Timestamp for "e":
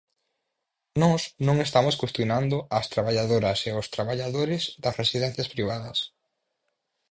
3.69-3.71